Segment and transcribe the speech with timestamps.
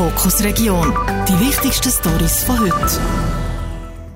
[0.00, 0.94] Fokus Region.
[1.28, 3.00] Die wichtigsten Stories von heute.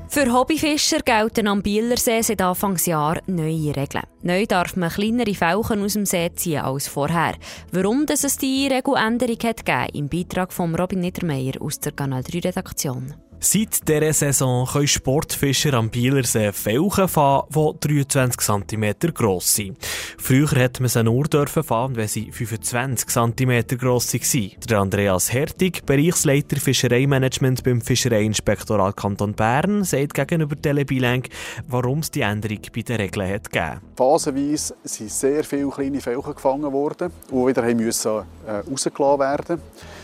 [0.09, 4.05] Für Hobbyfischer gelten am Bielersee seit Anfangsjahr neue Regeln.
[4.23, 7.35] Neu darf man kleinere Fauchen aus dem See ziehen als vorher.
[7.71, 12.39] Warum es die Regeländerung hat gegeben, im Beitrag von Robin Niedermeyer aus der Kanal 3
[12.39, 13.13] Redaktion.
[13.47, 19.77] Seit dieser Saison können Sportfischer am Bielersee Felchen fahren, die 23 cm gross sind.
[20.17, 24.51] Früher hätte man sie nur fahren, wenn sie 25 cm gross waren.
[24.67, 31.29] Der Andreas Hertig, Bereichsleiter Fischereimanagement beim Fischereiinspektorat Kanton Bern, sagt gegenüber Telebilenk,
[31.69, 33.81] warum es die Änderung bei den Regeln hat gegeben.
[33.95, 40.04] Phasenweise sind sehr viele kleine Felchen gefangen worden, die wieder müssen, äh, rausgelassen werden mussten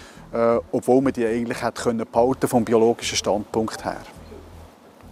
[0.72, 4.00] obwohl man die eigentlich hätte können behalten vom biologischen Standpunkt her.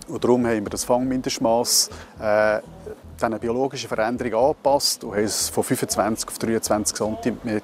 [0.08, 1.90] Und darum haben wir das Fangmindestmaß
[2.20, 2.60] äh,
[3.20, 7.60] diesen biologischen Veränderungen angepasst und haben es von 25 auf 23 cm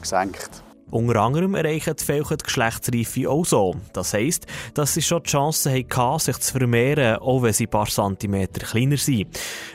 [0.00, 0.62] gesenkt.
[0.92, 3.74] Unter anderem erreichen die Felchen die Geschlechtsreife auch so.
[3.94, 7.70] Das heisst, dass sie schon die Chance hatten, sich zu vermehren, auch wenn sie ein
[7.70, 9.28] paar Zentimeter kleiner sind.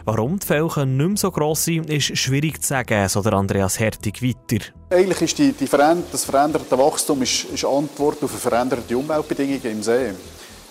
[0.06, 3.80] Warum die Felchen nicht mehr so gross sind, ist schwierig zu sagen, so der Andreas
[3.80, 4.64] Hertig weiter.
[4.92, 5.68] Eigentlich ist die, die
[6.12, 10.12] das veränderte Wachstum ist, ist Antwort auf veränderte Umweltbedingungen im See.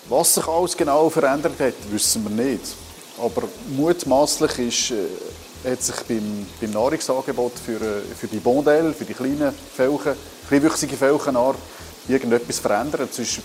[0.07, 2.63] Was sich alles genau verändert hat, wissen wir nicht.
[3.21, 3.43] Aber
[3.75, 5.07] mutmaßlich ist äh,
[5.63, 10.13] hat sich beim, beim Nahrungsangebot für, für die Bondelle, für die kleinen Felchen,
[10.47, 11.57] kleinwüchsige Felchenart
[12.07, 13.13] irgendetwas verändert.
[13.13, 13.41] Sonst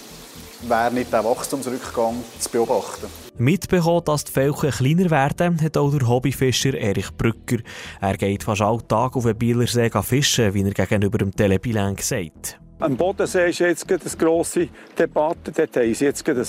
[0.69, 3.07] wäre nicht der Wachstumsrückgang zu beobachten.
[3.39, 7.59] Mitbekommen, dass die Felchen kleiner werden, hat auch der Hobbyfischer Erich Brücker.
[8.01, 12.61] Er geht fast alle Tage auf den Bielersee fischen, wie er gegenüber dem Telebilen sagt.
[12.79, 14.69] Am Bodensee ist jetzt eine grosse
[14.99, 15.53] Debatte.
[15.53, 16.45] Dort haben sie jetzt ein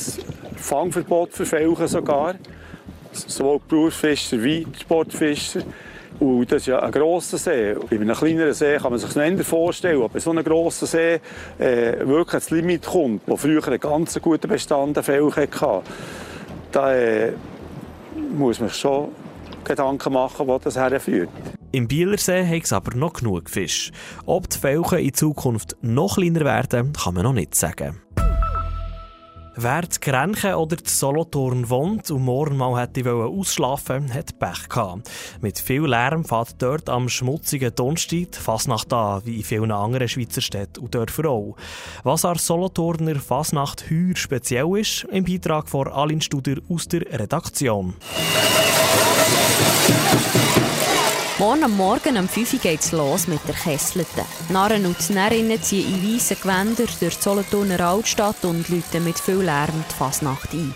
[0.56, 2.36] Fangverbot für Felchen sogar
[3.14, 5.62] sowohl Berufsfischer wie Sportfischer.
[6.20, 7.76] Und das ist ja ein grosser See.
[7.90, 10.88] Bei einem kleineren See kann man sich noch eher vorstellen, aber bei so einem grossen
[10.88, 11.20] See
[11.60, 15.82] äh, wirklich das Limit kommt, wo früher einen ganz guten Bestand an Felchen hatte.
[16.72, 17.34] Da äh,
[18.36, 19.10] muss man schon
[19.64, 21.30] Gedanken machen, wo das herführt.
[21.72, 23.92] Im Bielersee hat es aber noch genug Fisch.
[24.28, 28.00] Ob die Felchen in Zukunft noch kleiner werden, kann man noch nicht sagen.
[29.56, 35.10] Wer die Grenchen oder die Solothurn wohnt und morgen mal hätte ausschlafen hat Pech gehabt.
[35.42, 40.42] Mit viel Lärm fährt dort am schmutzigen Donnerstag Fasnacht an, wie in vielen anderen Schweizer
[40.42, 41.56] Städten und Dörfern auch.
[42.04, 47.94] Was an Solothurner Fasnacht heuer speziell ist, im Beitrag von Alin Studer aus der Redaktion.
[51.44, 54.24] Morgen am Morgen um 5 Uhr geht es los mit der Kesselte.
[54.48, 59.42] Narren und Närrinnen ziehen in weißen Gewänder durch die Solothurner Altstadt und läuten mit viel
[59.42, 60.74] Lärm die Fasnacht ein.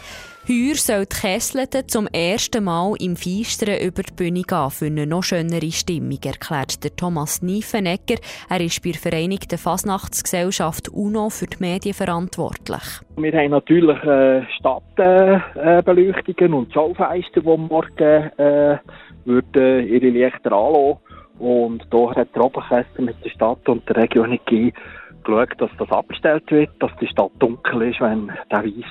[0.49, 5.05] Heuer soll die Kesselte zum ersten Mal im Feistern über die Bühne gehen für eine
[5.05, 8.15] noch schönere Stimmung, erklärt der Thomas Niefenegger.
[8.49, 12.81] Er ist bei der Vereinigten Fasnachtsgesellschaft UNO für die Medien verantwortlich.
[13.17, 18.77] Wir haben natürlich äh, Stadtbeleuchtungen äh, und Schaufenster, die morgen äh,
[19.25, 20.99] würden ihre Lichter anlassen.
[21.39, 26.49] Und da hat der Oberkäster mit der Stadt und der Region geschaut, dass das abgestellt
[26.51, 28.85] wird, dass die Stadt dunkel ist, wenn der weiss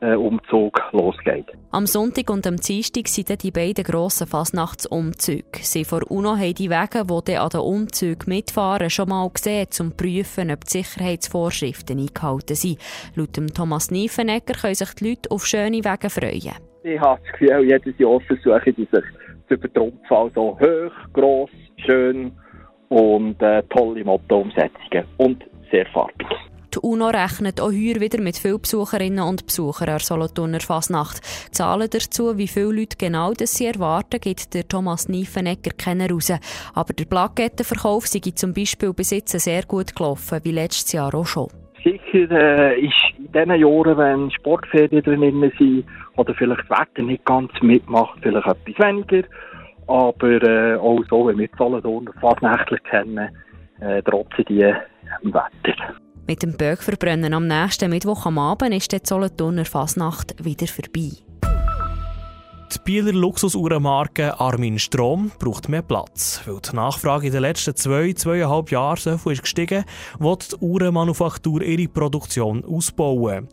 [0.00, 1.46] Umzug losgeht.
[1.70, 5.60] Am Sonntag und am Dienstag sind die beiden grossen Fasnachtsumzüge.
[5.60, 9.70] Sie vor UNO haben die Wege, die an den Umzügen mitfahren, schon mal gesehen, um
[9.70, 12.78] zu prüfen, ob die Sicherheitsvorschriften eingehalten sind.
[13.14, 16.56] Laut Thomas Niefenegger können sich die Leute auf schöne Wege freuen.
[16.82, 19.04] Ich habe das Gefühl, jedes Jahr versuchen die sich
[19.48, 20.16] zu übertrumpfen.
[20.16, 22.32] Also hoch, gross, schön
[22.88, 26.26] und äh, tolle Motto-Umsetzungen und sehr farbig.
[26.72, 31.20] Die UNO rechnet auch heuer wieder mit vielen Besucherinnen und Besuchern an Solothurner Fasnacht.
[31.50, 36.30] Zahlen dazu, wie viele Leute genau das sie erwarten, gibt der Thomas Niefenegger kennen raus.
[36.72, 41.26] Aber der Plakettenverkauf sei zum Beispiel bis jetzt sehr gut gelaufen, wie letztes Jahr auch
[41.26, 41.48] schon.
[41.82, 45.84] Sicher äh, ist in diesen Jahren, wenn Sportferien drin sind
[46.16, 49.26] oder vielleicht das Wetter nicht ganz mitmacht, vielleicht etwas weniger.
[49.88, 53.28] Aber äh, auch so, wenn wir die Solothurner Fasnächtler kennen,
[53.80, 54.72] äh, trotzen die
[55.22, 55.96] im Wetter.
[56.30, 61.10] Mit dem Böckverbrennen am nächsten Mittwoch am Abend ist die Solothurner Fasnacht wieder vorbei.
[62.72, 66.40] Die Bieler Luxusuhrenmarke Armin Strom braucht mehr Platz.
[66.46, 69.84] Weil die Nachfrage in den letzten zwei, zweieinhalb Jahren so viel ist gestiegen,
[70.20, 73.48] wird die Uhrenmanufaktur ihre Produktion ausbauen.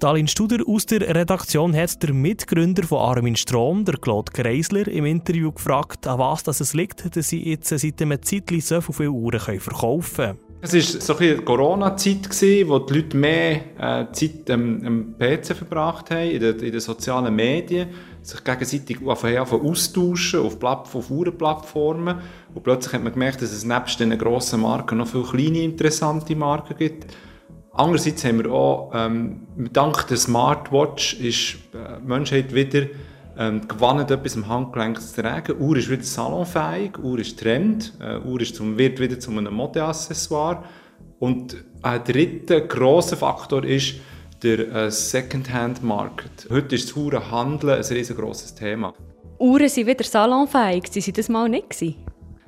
[0.00, 5.06] Dalin Studer aus der Redaktion hat der Mitgründer von Armin Strom, der Claude Kreisler, im
[5.06, 9.12] Interview gefragt, an was das es liegt, dass sie jetzt seit einem Zeitchen so viele
[9.12, 10.45] Uhren verkaufen können.
[10.62, 15.54] Es war so ein bisschen Corona-Zeit, wo die Leute mehr äh, Zeit am, am PC
[15.54, 17.90] verbracht haben, in den, in den sozialen Medien,
[18.22, 22.16] sich gegenseitig austauschen auf, Plattform, auf Uhrenplattformen.
[22.54, 26.34] Und plötzlich hat man gemerkt, dass es nebst diesen grossen Marken noch viele kleine, interessante
[26.34, 27.06] Marken gibt.
[27.72, 29.42] Andererseits haben wir auch, ähm,
[29.72, 32.86] dank der Smartwatch ist äh, die Menschheit wieder
[33.38, 35.60] ähm, gewannet, etwas im Handgelenk zu tragen.
[35.60, 39.54] Uhr ist wieder salonfähig, Uhr ist Trend, äh, Uhr ist zum, wird wieder zu einem
[39.54, 40.64] Modeaccessoire.
[41.18, 43.96] Und ein dritter grosser Faktor ist
[44.42, 46.48] der äh, Secondhand-Market.
[46.50, 48.94] Heute ist das Uhrenhandeln ein riesengroßes Thema.
[49.38, 51.70] Uhren sind wieder salonfähig, sie waren das mal nicht.
[51.70, 52.05] Gewesen.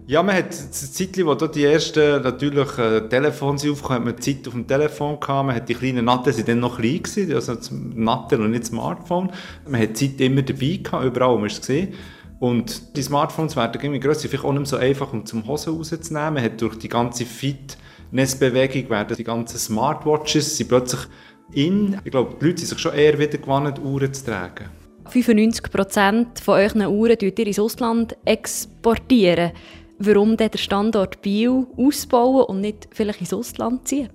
[0.09, 4.49] Ja, man hat das Zeit, wo die ersten natürlich äh, Telefons aufkamen, hat man Zeit
[4.49, 7.55] auf dem Telefon gehabt, man hat die kleinen Natten, sind dann noch klein gewesen, also
[7.95, 9.31] Natten und nicht Smartphone.
[9.69, 11.93] Man hat Zeit immer dabei gehabt, überall, wo man es gesehen.
[12.41, 16.35] Und die Smartphones werden irgendwie grösser, vielleicht auch nicht so einfach, um zum Hosen rauszunehmen.
[16.35, 21.03] Man hat durch die ganze Fitnessbewegung werden die ganzen Smartwatches sind plötzlich
[21.53, 22.01] in.
[22.03, 24.71] Ich glaube, die Leute sind sich schon eher wieder gewohnt, Uhren zu tragen.
[25.11, 29.53] 95% von euren Uhren exportiert ihr ins Ausland exportieren
[29.99, 34.11] warum der Standort Bio ausbauen und nicht vielleicht ins Ausland ziehen?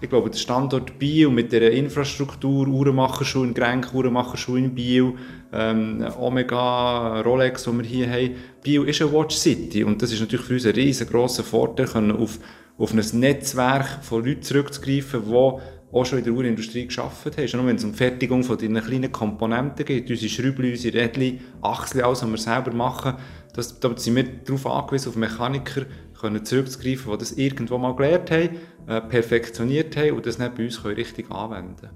[0.00, 5.16] Ich glaube, der Standort Bio mit der Infrastruktur, Uhrenmacherschule in Grenk, Uhrenmacherschule in Bio,
[5.52, 8.30] ähm, Omega, Rolex, die wir hier haben,
[8.62, 12.12] Bio ist eine Watch City und das ist natürlich für uns ein riesengroßer Vorteil, können
[12.12, 12.38] auf,
[12.78, 15.60] auf ein Netzwerk von Leuten zurückzugreifen, die
[15.92, 17.48] auch schon in der Uhrenindustrie geschafft haben.
[17.48, 21.40] Schon wenn es um die Fertigung von diesen kleinen Komponenten geht, unsere Schrübli, unsere Rädchen,
[21.62, 23.14] Achsel, alles, was wir selber machen,
[23.54, 25.86] das, da sind wir darauf angewiesen, auf Mechaniker
[26.20, 28.50] können zurückzugreifen, die das irgendwo mal gelernt haben,
[28.86, 31.88] äh, perfektioniert haben und das dann bei uns können richtig anwenden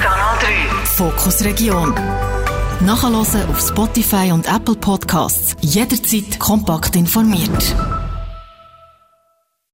[0.00, 1.94] Kanal 3 Fokus Region
[2.82, 5.54] Nachhören auf Spotify und Apple Podcasts.
[5.60, 7.76] Jederzeit kompakt informiert.